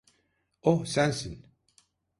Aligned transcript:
Oh, 0.63 0.83
sensin. 0.85 1.37